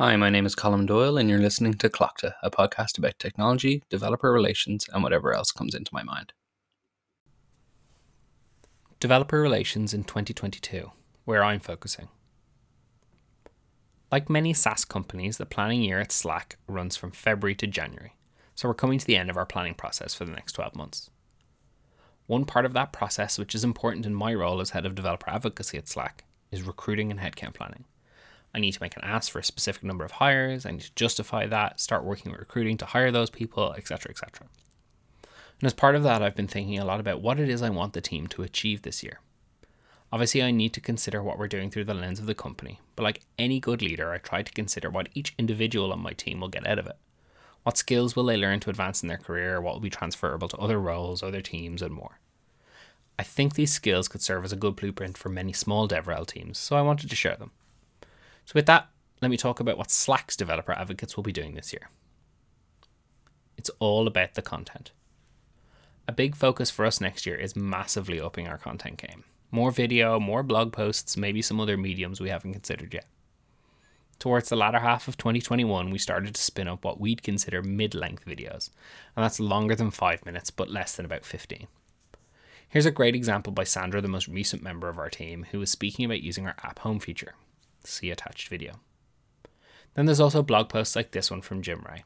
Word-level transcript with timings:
Hi, 0.00 0.16
my 0.16 0.30
name 0.30 0.46
is 0.46 0.56
Colm 0.56 0.86
Doyle, 0.86 1.18
and 1.18 1.28
you're 1.28 1.38
listening 1.38 1.74
to 1.74 1.90
Clockta, 1.90 2.32
a 2.42 2.50
podcast 2.50 2.96
about 2.96 3.18
technology, 3.18 3.82
developer 3.90 4.32
relations, 4.32 4.88
and 4.90 5.02
whatever 5.02 5.34
else 5.34 5.52
comes 5.52 5.74
into 5.74 5.92
my 5.92 6.02
mind. 6.02 6.32
Developer 8.98 9.42
relations 9.42 9.92
in 9.92 10.04
2022, 10.04 10.90
where 11.26 11.44
I'm 11.44 11.60
focusing. 11.60 12.08
Like 14.10 14.30
many 14.30 14.54
SaaS 14.54 14.86
companies, 14.86 15.36
the 15.36 15.44
planning 15.44 15.82
year 15.82 16.00
at 16.00 16.12
Slack 16.12 16.56
runs 16.66 16.96
from 16.96 17.10
February 17.10 17.54
to 17.56 17.66
January, 17.66 18.14
so 18.54 18.68
we're 18.68 18.74
coming 18.74 18.98
to 18.98 19.06
the 19.06 19.16
end 19.16 19.28
of 19.28 19.36
our 19.36 19.44
planning 19.44 19.74
process 19.74 20.14
for 20.14 20.24
the 20.24 20.32
next 20.32 20.52
12 20.52 20.74
months. 20.74 21.10
One 22.26 22.46
part 22.46 22.64
of 22.64 22.72
that 22.72 22.94
process, 22.94 23.38
which 23.38 23.54
is 23.54 23.64
important 23.64 24.06
in 24.06 24.14
my 24.14 24.32
role 24.32 24.62
as 24.62 24.70
head 24.70 24.86
of 24.86 24.94
developer 24.94 25.28
advocacy 25.28 25.76
at 25.76 25.88
Slack, 25.88 26.24
is 26.50 26.62
recruiting 26.62 27.10
and 27.10 27.20
headcount 27.20 27.52
planning. 27.52 27.84
I 28.54 28.58
need 28.58 28.72
to 28.72 28.82
make 28.82 28.96
an 28.96 29.04
ask 29.04 29.30
for 29.30 29.38
a 29.38 29.44
specific 29.44 29.84
number 29.84 30.04
of 30.04 30.12
hires. 30.12 30.66
I 30.66 30.72
need 30.72 30.80
to 30.80 30.94
justify 30.94 31.46
that, 31.46 31.80
start 31.80 32.04
working 32.04 32.32
with 32.32 32.40
recruiting 32.40 32.76
to 32.78 32.86
hire 32.86 33.12
those 33.12 33.30
people, 33.30 33.72
etc., 33.74 34.10
etc. 34.10 34.48
And 35.60 35.66
as 35.66 35.74
part 35.74 35.94
of 35.94 36.02
that, 36.02 36.22
I've 36.22 36.34
been 36.34 36.48
thinking 36.48 36.78
a 36.78 36.84
lot 36.84 37.00
about 37.00 37.20
what 37.20 37.38
it 37.38 37.48
is 37.48 37.62
I 37.62 37.70
want 37.70 37.92
the 37.92 38.00
team 38.00 38.26
to 38.28 38.42
achieve 38.42 38.82
this 38.82 39.02
year. 39.02 39.20
Obviously, 40.12 40.42
I 40.42 40.50
need 40.50 40.72
to 40.72 40.80
consider 40.80 41.22
what 41.22 41.38
we're 41.38 41.46
doing 41.46 41.70
through 41.70 41.84
the 41.84 41.94
lens 41.94 42.18
of 42.18 42.26
the 42.26 42.34
company, 42.34 42.80
but 42.96 43.04
like 43.04 43.20
any 43.38 43.60
good 43.60 43.80
leader, 43.80 44.10
I 44.10 44.18
try 44.18 44.42
to 44.42 44.52
consider 44.52 44.90
what 44.90 45.08
each 45.14 45.34
individual 45.38 45.92
on 45.92 46.00
my 46.00 46.12
team 46.12 46.40
will 46.40 46.48
get 46.48 46.66
out 46.66 46.80
of 46.80 46.86
it. 46.86 46.96
What 47.62 47.76
skills 47.76 48.16
will 48.16 48.24
they 48.24 48.36
learn 48.36 48.58
to 48.60 48.70
advance 48.70 49.02
in 49.02 49.08
their 49.08 49.18
career? 49.18 49.60
What 49.60 49.74
will 49.74 49.80
be 49.80 49.90
transferable 49.90 50.48
to 50.48 50.56
other 50.56 50.80
roles, 50.80 51.22
other 51.22 51.42
teams, 51.42 51.82
and 51.82 51.94
more? 51.94 52.18
I 53.18 53.22
think 53.22 53.54
these 53.54 53.72
skills 53.72 54.08
could 54.08 54.22
serve 54.22 54.44
as 54.44 54.52
a 54.52 54.56
good 54.56 54.76
blueprint 54.76 55.18
for 55.18 55.28
many 55.28 55.52
small 55.52 55.86
DevRel 55.86 56.26
teams, 56.26 56.58
so 56.58 56.74
I 56.74 56.82
wanted 56.82 57.10
to 57.10 57.16
share 57.16 57.36
them. 57.36 57.50
So, 58.50 58.54
with 58.56 58.66
that, 58.66 58.88
let 59.22 59.30
me 59.30 59.36
talk 59.36 59.60
about 59.60 59.78
what 59.78 59.92
Slack's 59.92 60.34
developer 60.34 60.72
advocates 60.72 61.16
will 61.16 61.22
be 61.22 61.30
doing 61.30 61.54
this 61.54 61.72
year. 61.72 61.88
It's 63.56 63.70
all 63.78 64.08
about 64.08 64.34
the 64.34 64.42
content. 64.42 64.90
A 66.08 66.12
big 66.12 66.34
focus 66.34 66.68
for 66.68 66.84
us 66.84 67.00
next 67.00 67.26
year 67.26 67.36
is 67.36 67.54
massively 67.54 68.20
upping 68.20 68.48
our 68.48 68.58
content 68.58 68.96
game. 68.96 69.22
More 69.52 69.70
video, 69.70 70.18
more 70.18 70.42
blog 70.42 70.72
posts, 70.72 71.16
maybe 71.16 71.40
some 71.42 71.60
other 71.60 71.76
mediums 71.76 72.20
we 72.20 72.30
haven't 72.30 72.54
considered 72.54 72.92
yet. 72.92 73.06
Towards 74.18 74.48
the 74.48 74.56
latter 74.56 74.80
half 74.80 75.06
of 75.06 75.16
2021, 75.16 75.88
we 75.90 75.98
started 75.98 76.34
to 76.34 76.42
spin 76.42 76.66
up 76.66 76.84
what 76.84 76.98
we'd 76.98 77.22
consider 77.22 77.62
mid 77.62 77.94
length 77.94 78.24
videos, 78.24 78.70
and 79.14 79.22
that's 79.22 79.38
longer 79.38 79.76
than 79.76 79.92
5 79.92 80.26
minutes 80.26 80.50
but 80.50 80.68
less 80.68 80.96
than 80.96 81.06
about 81.06 81.24
15. 81.24 81.68
Here's 82.68 82.86
a 82.86 82.90
great 82.90 83.14
example 83.14 83.52
by 83.52 83.62
Sandra, 83.62 84.00
the 84.00 84.08
most 84.08 84.26
recent 84.26 84.60
member 84.60 84.88
of 84.88 84.98
our 84.98 85.08
team, 85.08 85.46
who 85.52 85.60
was 85.60 85.70
speaking 85.70 86.04
about 86.04 86.22
using 86.22 86.48
our 86.48 86.56
app 86.64 86.80
home 86.80 86.98
feature. 86.98 87.36
See 87.84 88.10
attached 88.10 88.48
video. 88.48 88.80
Then 89.94 90.06
there's 90.06 90.20
also 90.20 90.42
blog 90.42 90.68
posts 90.68 90.96
like 90.96 91.10
this 91.10 91.30
one 91.30 91.42
from 91.42 91.62
Jim 91.62 91.84
Ray. 91.88 92.04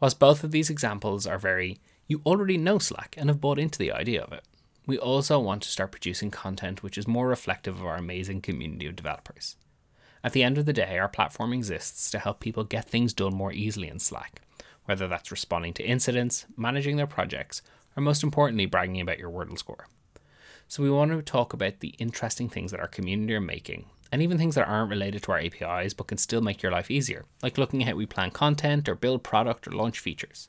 Whilst 0.00 0.18
both 0.18 0.44
of 0.44 0.50
these 0.50 0.70
examples 0.70 1.26
are 1.26 1.38
very, 1.38 1.78
you 2.06 2.20
already 2.24 2.56
know 2.56 2.78
Slack 2.78 3.14
and 3.18 3.28
have 3.28 3.40
bought 3.40 3.58
into 3.58 3.78
the 3.78 3.92
idea 3.92 4.22
of 4.22 4.32
it, 4.32 4.44
we 4.86 4.98
also 4.98 5.38
want 5.38 5.62
to 5.62 5.68
start 5.68 5.90
producing 5.90 6.30
content 6.30 6.82
which 6.82 6.96
is 6.96 7.08
more 7.08 7.28
reflective 7.28 7.76
of 7.78 7.86
our 7.86 7.96
amazing 7.96 8.40
community 8.40 8.86
of 8.86 8.96
developers. 8.96 9.56
At 10.22 10.32
the 10.32 10.42
end 10.42 10.58
of 10.58 10.66
the 10.66 10.72
day, 10.72 10.98
our 10.98 11.08
platform 11.08 11.52
exists 11.52 12.10
to 12.10 12.18
help 12.18 12.40
people 12.40 12.64
get 12.64 12.88
things 12.88 13.12
done 13.12 13.34
more 13.34 13.52
easily 13.52 13.88
in 13.88 13.98
Slack, 13.98 14.42
whether 14.84 15.08
that's 15.08 15.30
responding 15.30 15.72
to 15.74 15.84
incidents, 15.84 16.46
managing 16.56 16.96
their 16.96 17.06
projects, 17.06 17.62
or 17.96 18.02
most 18.02 18.22
importantly, 18.22 18.66
bragging 18.66 19.00
about 19.00 19.18
your 19.18 19.30
Wordle 19.30 19.58
score. 19.58 19.86
So, 20.68 20.82
we 20.82 20.90
want 20.90 21.12
to 21.12 21.22
talk 21.22 21.52
about 21.52 21.78
the 21.78 21.94
interesting 21.98 22.48
things 22.48 22.72
that 22.72 22.80
our 22.80 22.88
community 22.88 23.34
are 23.34 23.40
making 23.40 23.86
and 24.12 24.22
even 24.22 24.38
things 24.38 24.54
that 24.54 24.68
aren't 24.68 24.90
related 24.90 25.22
to 25.22 25.32
our 25.32 25.38
APIs 25.38 25.94
but 25.94 26.06
can 26.06 26.18
still 26.18 26.40
make 26.40 26.62
your 26.62 26.72
life 26.72 26.90
easier, 26.90 27.24
like 27.42 27.58
looking 27.58 27.82
at 27.82 27.88
how 27.88 27.94
we 27.94 28.06
plan 28.06 28.30
content 28.30 28.88
or 28.88 28.94
build 28.94 29.22
product 29.22 29.66
or 29.66 29.72
launch 29.72 29.98
features. 29.98 30.48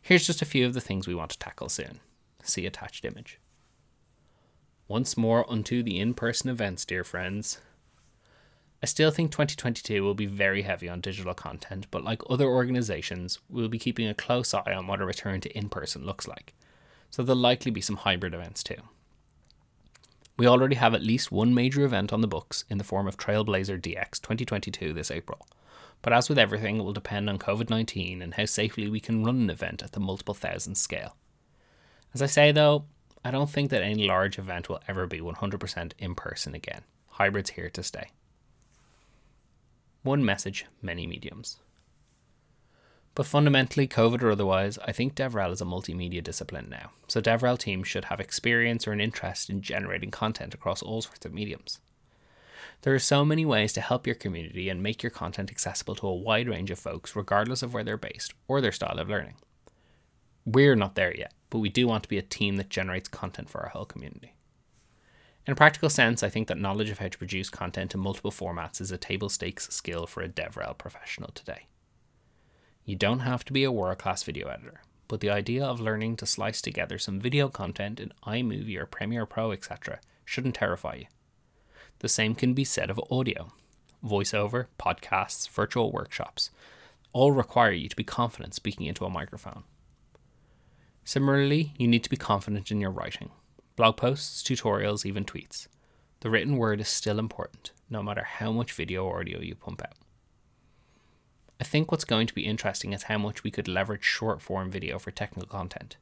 Here's 0.00 0.26
just 0.26 0.42
a 0.42 0.46
few 0.46 0.66
of 0.66 0.74
the 0.74 0.80
things 0.80 1.06
we 1.06 1.14
want 1.14 1.30
to 1.32 1.38
tackle 1.38 1.68
soon. 1.68 2.00
See 2.42 2.66
attached 2.66 3.04
image. 3.04 3.38
Once 4.88 5.16
more 5.16 5.50
unto 5.50 5.82
the 5.82 6.00
in 6.00 6.14
person 6.14 6.50
events, 6.50 6.84
dear 6.84 7.04
friends. 7.04 7.60
I 8.82 8.86
still 8.86 9.10
think 9.10 9.30
2022 9.30 10.02
will 10.02 10.14
be 10.14 10.26
very 10.26 10.62
heavy 10.62 10.88
on 10.88 11.02
digital 11.02 11.34
content, 11.34 11.86
but 11.90 12.02
like 12.02 12.22
other 12.30 12.46
organizations, 12.46 13.38
we'll 13.48 13.68
be 13.68 13.78
keeping 13.78 14.08
a 14.08 14.14
close 14.14 14.54
eye 14.54 14.74
on 14.74 14.86
what 14.86 15.02
a 15.02 15.04
return 15.04 15.40
to 15.42 15.56
in 15.56 15.68
person 15.68 16.06
looks 16.06 16.26
like. 16.26 16.54
So 17.10 17.22
there'll 17.22 17.40
likely 17.40 17.70
be 17.70 17.82
some 17.82 17.96
hybrid 17.96 18.32
events 18.32 18.62
too. 18.62 18.76
We 20.40 20.46
already 20.46 20.76
have 20.76 20.94
at 20.94 21.02
least 21.02 21.30
one 21.30 21.52
major 21.52 21.84
event 21.84 22.14
on 22.14 22.22
the 22.22 22.26
books 22.26 22.64
in 22.70 22.78
the 22.78 22.84
form 22.84 23.06
of 23.06 23.18
Trailblazer 23.18 23.78
DX 23.78 24.22
2022 24.22 24.94
this 24.94 25.10
April. 25.10 25.46
But 26.00 26.14
as 26.14 26.30
with 26.30 26.38
everything, 26.38 26.78
it 26.78 26.82
will 26.82 26.94
depend 26.94 27.28
on 27.28 27.36
COVID 27.36 27.68
19 27.68 28.22
and 28.22 28.32
how 28.32 28.46
safely 28.46 28.88
we 28.88 29.00
can 29.00 29.22
run 29.22 29.36
an 29.42 29.50
event 29.50 29.82
at 29.82 29.92
the 29.92 30.00
multiple 30.00 30.32
thousands 30.32 30.80
scale. 30.80 31.14
As 32.14 32.22
I 32.22 32.26
say 32.26 32.52
though, 32.52 32.86
I 33.22 33.30
don't 33.30 33.50
think 33.50 33.68
that 33.68 33.82
any 33.82 34.06
large 34.06 34.38
event 34.38 34.70
will 34.70 34.80
ever 34.88 35.06
be 35.06 35.20
100% 35.20 35.92
in 35.98 36.14
person 36.14 36.54
again. 36.54 36.84
Hybrid's 37.18 37.50
here 37.50 37.68
to 37.68 37.82
stay. 37.82 38.08
One 40.04 40.24
message, 40.24 40.64
many 40.80 41.06
mediums. 41.06 41.58
But 43.14 43.26
fundamentally, 43.26 43.88
COVID 43.88 44.22
or 44.22 44.30
otherwise, 44.30 44.78
I 44.78 44.92
think 44.92 45.14
DevRel 45.14 45.52
is 45.52 45.60
a 45.60 45.64
multimedia 45.64 46.22
discipline 46.22 46.68
now, 46.70 46.92
so 47.08 47.20
DevRel 47.20 47.58
teams 47.58 47.88
should 47.88 48.06
have 48.06 48.20
experience 48.20 48.86
or 48.86 48.92
an 48.92 49.00
interest 49.00 49.50
in 49.50 49.62
generating 49.62 50.10
content 50.10 50.54
across 50.54 50.80
all 50.80 51.02
sorts 51.02 51.26
of 51.26 51.34
mediums. 51.34 51.80
There 52.82 52.94
are 52.94 53.00
so 53.00 53.24
many 53.24 53.44
ways 53.44 53.72
to 53.74 53.80
help 53.80 54.06
your 54.06 54.14
community 54.14 54.68
and 54.68 54.82
make 54.82 55.02
your 55.02 55.10
content 55.10 55.50
accessible 55.50 55.96
to 55.96 56.06
a 56.06 56.14
wide 56.14 56.48
range 56.48 56.70
of 56.70 56.78
folks, 56.78 57.14
regardless 57.14 57.62
of 57.62 57.74
where 57.74 57.84
they're 57.84 57.98
based 57.98 58.32
or 58.48 58.60
their 58.60 58.72
style 58.72 58.98
of 58.98 59.08
learning. 59.08 59.34
We're 60.46 60.76
not 60.76 60.94
there 60.94 61.14
yet, 61.14 61.34
but 61.50 61.58
we 61.58 61.68
do 61.68 61.86
want 61.86 62.04
to 62.04 62.08
be 62.08 62.16
a 62.16 62.22
team 62.22 62.56
that 62.56 62.70
generates 62.70 63.08
content 63.08 63.50
for 63.50 63.60
our 63.60 63.68
whole 63.68 63.84
community. 63.84 64.34
In 65.46 65.52
a 65.52 65.56
practical 65.56 65.90
sense, 65.90 66.22
I 66.22 66.28
think 66.28 66.48
that 66.48 66.58
knowledge 66.58 66.90
of 66.90 66.98
how 66.98 67.08
to 67.08 67.18
produce 67.18 67.50
content 67.50 67.92
in 67.92 68.00
multiple 68.00 68.30
formats 68.30 68.80
is 68.80 68.92
a 68.92 68.98
table 68.98 69.28
stakes 69.28 69.68
skill 69.74 70.06
for 70.06 70.22
a 70.22 70.28
DevRel 70.28 70.78
professional 70.78 71.32
today. 71.34 71.66
You 72.84 72.96
don't 72.96 73.20
have 73.20 73.44
to 73.44 73.52
be 73.52 73.64
a 73.64 73.72
world 73.72 73.98
class 73.98 74.22
video 74.22 74.48
editor, 74.48 74.82
but 75.06 75.20
the 75.20 75.30
idea 75.30 75.64
of 75.64 75.80
learning 75.80 76.16
to 76.16 76.26
slice 76.26 76.60
together 76.60 76.98
some 76.98 77.20
video 77.20 77.48
content 77.48 78.00
in 78.00 78.12
iMovie 78.26 78.78
or 78.78 78.86
Premiere 78.86 79.26
Pro, 79.26 79.52
etc., 79.52 80.00
shouldn't 80.24 80.54
terrify 80.56 80.94
you. 80.94 81.06
The 82.00 82.08
same 82.08 82.34
can 82.34 82.54
be 82.54 82.64
said 82.64 82.90
of 82.90 83.00
audio. 83.10 83.52
Voiceover, 84.04 84.66
podcasts, 84.78 85.48
virtual 85.48 85.92
workshops 85.92 86.50
all 87.12 87.32
require 87.32 87.72
you 87.72 87.88
to 87.88 87.96
be 87.96 88.04
confident 88.04 88.54
speaking 88.54 88.86
into 88.86 89.04
a 89.04 89.10
microphone. 89.10 89.64
Similarly, 91.04 91.74
you 91.76 91.88
need 91.88 92.04
to 92.04 92.10
be 92.10 92.16
confident 92.16 92.70
in 92.70 92.80
your 92.80 92.90
writing. 92.90 93.30
Blog 93.76 93.96
posts, 93.96 94.42
tutorials, 94.42 95.04
even 95.04 95.24
tweets. 95.24 95.66
The 96.20 96.30
written 96.30 96.56
word 96.56 96.80
is 96.80 96.88
still 96.88 97.18
important, 97.18 97.72
no 97.88 98.02
matter 98.02 98.22
how 98.22 98.52
much 98.52 98.72
video 98.72 99.04
or 99.04 99.20
audio 99.20 99.40
you 99.40 99.54
pump 99.54 99.82
out. 99.82 99.94
I 101.60 101.64
think 101.64 101.92
what's 101.92 102.04
going 102.06 102.26
to 102.26 102.34
be 102.34 102.46
interesting 102.46 102.94
is 102.94 103.02
how 103.04 103.18
much 103.18 103.44
we 103.44 103.50
could 103.50 103.68
leverage 103.68 104.02
short 104.02 104.40
form 104.40 104.70
video 104.70 104.98
for 104.98 105.10
technical 105.10 105.46
content. 105.46 105.98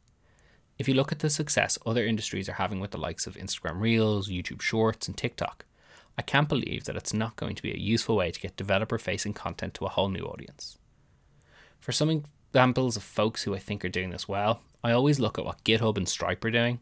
If 0.79 0.87
you 0.87 0.95
look 0.95 1.11
at 1.11 1.19
the 1.19 1.29
success 1.29 1.77
other 1.85 2.07
industries 2.07 2.49
are 2.49 2.55
having 2.55 2.79
with 2.79 2.93
the 2.93 2.99
likes 2.99 3.27
of 3.27 3.35
Instagram 3.35 3.81
Reels, 3.81 4.31
YouTube 4.31 4.63
Shorts, 4.63 5.09
and 5.09 5.17
TikTok, 5.17 5.65
I 6.17 6.23
can't 6.23 6.49
believe 6.49 6.85
that 6.85 6.95
it's 6.95 7.13
not 7.13 7.35
going 7.35 7.57
to 7.57 7.63
be 7.63 7.73
a 7.73 7.79
useful 7.79 8.15
way 8.15 8.31
to 8.31 8.41
get 8.41 8.57
developer 8.57 8.99
facing 8.99 9.33
content 9.33 9.75
to 9.75 9.85
a 9.85 9.89
whole 9.89 10.09
new 10.09 10.23
audience. 10.23 10.79
For 11.81 11.91
some 11.91 12.23
examples 12.51 12.97
of 12.97 13.03
folks 13.03 13.43
who 13.43 13.55
I 13.57 13.59
think 13.59 13.85
are 13.85 13.89
doing 13.89 14.11
this 14.11 14.29
well, 14.29 14.61
I 14.85 14.93
always 14.93 15.19
look 15.19 15.39
at 15.39 15.45
what 15.45 15.65
GitHub 15.65 15.97
and 15.97 16.09
Stripe 16.09 16.45
are 16.45 16.53
doing. 16.53 16.79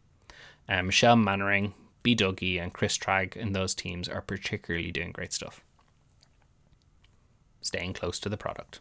Um, 0.68 0.86
Michelle 0.86 1.16
Mannering, 1.16 1.72
bdougie, 2.04 2.62
and 2.62 2.74
Chris 2.74 2.98
Traganos 2.98 3.54
those 3.54 3.74
teams 3.74 4.06
are 4.06 4.20
particularly 4.20 4.92
doing 4.92 5.12
great 5.12 5.32
stuff 5.32 5.62
staying 7.66 7.92
close 7.92 8.18
to 8.20 8.28
the 8.28 8.36
product. 8.36 8.80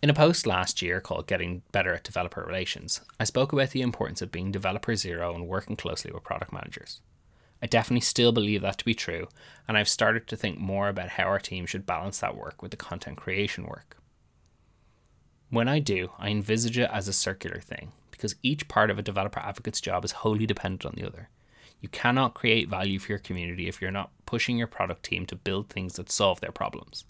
In 0.00 0.10
a 0.10 0.14
post 0.14 0.46
last 0.46 0.80
year 0.80 1.00
called 1.00 1.26
Getting 1.26 1.62
Better 1.72 1.92
at 1.92 2.04
Developer 2.04 2.42
Relations, 2.42 3.00
I 3.18 3.24
spoke 3.24 3.52
about 3.52 3.70
the 3.70 3.82
importance 3.82 4.22
of 4.22 4.30
being 4.30 4.52
developer 4.52 4.94
zero 4.94 5.34
and 5.34 5.48
working 5.48 5.74
closely 5.74 6.12
with 6.12 6.22
product 6.22 6.52
managers. 6.52 7.00
I 7.60 7.66
definitely 7.66 8.02
still 8.02 8.30
believe 8.30 8.62
that 8.62 8.78
to 8.78 8.84
be 8.84 8.94
true, 8.94 9.26
and 9.66 9.76
I've 9.76 9.88
started 9.88 10.28
to 10.28 10.36
think 10.36 10.58
more 10.58 10.88
about 10.88 11.08
how 11.08 11.24
our 11.24 11.40
team 11.40 11.66
should 11.66 11.84
balance 11.84 12.20
that 12.20 12.36
work 12.36 12.62
with 12.62 12.70
the 12.70 12.76
content 12.76 13.16
creation 13.16 13.64
work. 13.64 13.96
When 15.50 15.66
I 15.66 15.80
do, 15.80 16.12
I 16.18 16.28
envisage 16.28 16.78
it 16.78 16.90
as 16.92 17.08
a 17.08 17.12
circular 17.12 17.58
thing, 17.58 17.90
because 18.12 18.36
each 18.42 18.68
part 18.68 18.90
of 18.90 18.98
a 18.98 19.02
developer 19.02 19.40
advocate's 19.40 19.80
job 19.80 20.04
is 20.04 20.12
wholly 20.12 20.46
dependent 20.46 20.86
on 20.86 20.94
the 20.94 21.06
other. 21.06 21.28
You 21.80 21.88
cannot 21.88 22.34
create 22.34 22.68
value 22.68 23.00
for 23.00 23.10
your 23.10 23.18
community 23.18 23.66
if 23.66 23.82
you're 23.82 23.90
not 23.90 24.12
pushing 24.26 24.56
your 24.56 24.66
product 24.68 25.02
team 25.02 25.26
to 25.26 25.34
build 25.34 25.68
things 25.68 25.94
that 25.94 26.12
solve 26.12 26.40
their 26.40 26.52
problems. 26.52 27.04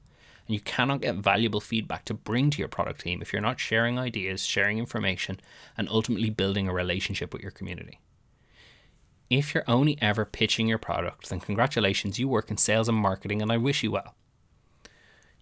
And 0.48 0.54
you 0.54 0.60
cannot 0.60 1.02
get 1.02 1.16
valuable 1.16 1.60
feedback 1.60 2.06
to 2.06 2.14
bring 2.14 2.48
to 2.50 2.58
your 2.58 2.68
product 2.68 3.02
team 3.02 3.20
if 3.20 3.34
you're 3.34 3.42
not 3.42 3.60
sharing 3.60 3.98
ideas, 3.98 4.46
sharing 4.46 4.78
information, 4.78 5.40
and 5.76 5.88
ultimately 5.90 6.30
building 6.30 6.66
a 6.66 6.72
relationship 6.72 7.34
with 7.34 7.42
your 7.42 7.50
community. 7.50 8.00
If 9.28 9.54
you're 9.54 9.64
only 9.68 10.00
ever 10.00 10.24
pitching 10.24 10.66
your 10.66 10.78
product, 10.78 11.28
then 11.28 11.40
congratulations, 11.40 12.18
you 12.18 12.28
work 12.28 12.50
in 12.50 12.56
sales 12.56 12.88
and 12.88 12.96
marketing, 12.96 13.42
and 13.42 13.52
I 13.52 13.58
wish 13.58 13.82
you 13.82 13.90
well. 13.90 14.14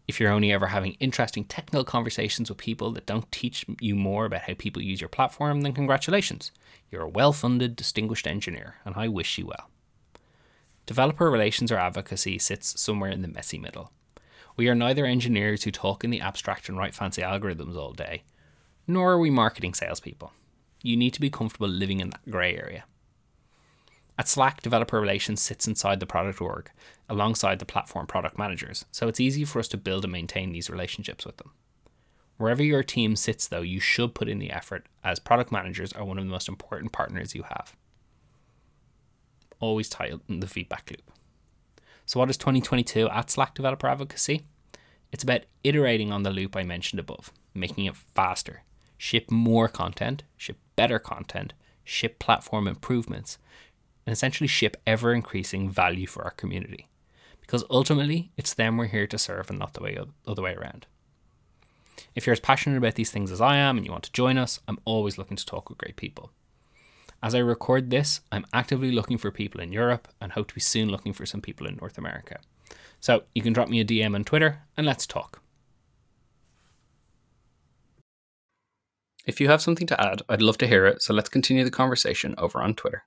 If 0.08 0.18
you're 0.18 0.32
only 0.32 0.52
ever 0.52 0.66
having 0.68 0.96
interesting 0.98 1.44
technical 1.44 1.84
conversations 1.84 2.48
with 2.48 2.58
people 2.58 2.90
that 2.92 3.06
don't 3.06 3.30
teach 3.30 3.64
you 3.80 3.94
more 3.94 4.24
about 4.24 4.42
how 4.42 4.54
people 4.54 4.82
use 4.82 5.00
your 5.00 5.08
platform, 5.08 5.60
then 5.60 5.72
congratulations. 5.72 6.50
You're 6.90 7.02
a 7.02 7.08
well 7.08 7.32
funded, 7.32 7.76
distinguished 7.76 8.26
engineer, 8.26 8.76
and 8.84 8.96
I 8.96 9.06
wish 9.06 9.38
you 9.38 9.46
well. 9.46 9.70
Developer 10.84 11.30
relations 11.30 11.70
or 11.70 11.78
advocacy 11.78 12.38
sits 12.38 12.80
somewhere 12.80 13.10
in 13.10 13.22
the 13.22 13.28
messy 13.28 13.58
middle. 13.58 13.92
We 14.56 14.68
are 14.68 14.74
neither 14.74 15.04
engineers 15.04 15.64
who 15.64 15.70
talk 15.70 16.02
in 16.02 16.10
the 16.10 16.20
abstract 16.20 16.68
and 16.68 16.78
write 16.78 16.94
fancy 16.94 17.20
algorithms 17.20 17.76
all 17.76 17.92
day, 17.92 18.22
nor 18.86 19.12
are 19.12 19.18
we 19.18 19.30
marketing 19.30 19.74
salespeople. 19.74 20.32
You 20.82 20.96
need 20.96 21.12
to 21.12 21.20
be 21.20 21.28
comfortable 21.28 21.68
living 21.68 22.00
in 22.00 22.10
that 22.10 22.30
grey 22.30 22.56
area. 22.56 22.84
At 24.18 24.28
Slack, 24.28 24.62
developer 24.62 24.98
relations 24.98 25.42
sits 25.42 25.66
inside 25.68 26.00
the 26.00 26.06
product 26.06 26.40
org 26.40 26.70
alongside 27.06 27.58
the 27.58 27.66
platform 27.66 28.06
product 28.06 28.38
managers, 28.38 28.86
so 28.90 29.08
it's 29.08 29.20
easy 29.20 29.44
for 29.44 29.58
us 29.58 29.68
to 29.68 29.76
build 29.76 30.04
and 30.04 30.12
maintain 30.12 30.52
these 30.52 30.70
relationships 30.70 31.26
with 31.26 31.36
them. 31.36 31.50
Wherever 32.38 32.62
your 32.62 32.82
team 32.82 33.14
sits, 33.14 33.46
though, 33.46 33.60
you 33.60 33.80
should 33.80 34.14
put 34.14 34.28
in 34.28 34.38
the 34.38 34.50
effort, 34.50 34.86
as 35.04 35.18
product 35.18 35.52
managers 35.52 35.92
are 35.92 36.04
one 36.04 36.18
of 36.18 36.24
the 36.24 36.30
most 36.30 36.48
important 36.48 36.92
partners 36.92 37.34
you 37.34 37.42
have. 37.42 37.76
Always 39.60 39.90
tighten 39.90 40.40
the 40.40 40.46
feedback 40.46 40.90
loop. 40.90 41.10
So, 42.08 42.20
what 42.20 42.30
is 42.30 42.36
2022 42.36 43.08
at 43.10 43.30
Slack 43.30 43.54
Developer 43.54 43.88
Advocacy? 43.88 44.46
It's 45.10 45.24
about 45.24 45.40
iterating 45.64 46.12
on 46.12 46.22
the 46.22 46.30
loop 46.30 46.56
I 46.56 46.62
mentioned 46.62 47.00
above, 47.00 47.32
making 47.52 47.86
it 47.86 47.96
faster, 47.96 48.62
ship 48.96 49.28
more 49.28 49.66
content, 49.66 50.22
ship 50.36 50.56
better 50.76 51.00
content, 51.00 51.52
ship 51.82 52.20
platform 52.20 52.68
improvements, 52.68 53.38
and 54.06 54.12
essentially 54.12 54.46
ship 54.46 54.76
ever 54.86 55.12
increasing 55.12 55.68
value 55.68 56.06
for 56.06 56.22
our 56.22 56.30
community. 56.30 56.88
Because 57.40 57.64
ultimately, 57.70 58.30
it's 58.36 58.54
them 58.54 58.76
we're 58.76 58.86
here 58.86 59.08
to 59.08 59.18
serve 59.18 59.50
and 59.50 59.58
not 59.58 59.74
the 59.74 59.82
way 59.82 59.98
other 60.28 60.42
way 60.42 60.54
around. 60.54 60.86
If 62.14 62.24
you're 62.24 62.32
as 62.32 62.40
passionate 62.40 62.76
about 62.78 62.94
these 62.94 63.10
things 63.10 63.32
as 63.32 63.40
I 63.40 63.56
am 63.56 63.76
and 63.76 63.84
you 63.84 63.90
want 63.90 64.04
to 64.04 64.12
join 64.12 64.38
us, 64.38 64.60
I'm 64.68 64.78
always 64.84 65.18
looking 65.18 65.36
to 65.36 65.46
talk 65.46 65.68
with 65.68 65.78
great 65.78 65.96
people. 65.96 66.30
As 67.22 67.34
I 67.34 67.38
record 67.38 67.90
this, 67.90 68.20
I'm 68.30 68.46
actively 68.52 68.92
looking 68.92 69.18
for 69.18 69.30
people 69.30 69.60
in 69.60 69.72
Europe 69.72 70.08
and 70.20 70.32
hope 70.32 70.48
to 70.48 70.54
be 70.54 70.60
soon 70.60 70.88
looking 70.88 71.12
for 71.12 71.26
some 71.26 71.40
people 71.40 71.66
in 71.66 71.76
North 71.76 71.98
America. 71.98 72.38
So 73.00 73.24
you 73.34 73.42
can 73.42 73.52
drop 73.52 73.68
me 73.68 73.80
a 73.80 73.84
DM 73.84 74.14
on 74.14 74.24
Twitter 74.24 74.62
and 74.76 74.86
let's 74.86 75.06
talk. 75.06 75.42
If 79.26 79.40
you 79.40 79.48
have 79.48 79.62
something 79.62 79.86
to 79.88 80.00
add, 80.00 80.22
I'd 80.28 80.42
love 80.42 80.58
to 80.58 80.68
hear 80.68 80.86
it, 80.86 81.02
so 81.02 81.12
let's 81.12 81.28
continue 81.28 81.64
the 81.64 81.70
conversation 81.70 82.34
over 82.38 82.60
on 82.60 82.74
Twitter. 82.74 83.04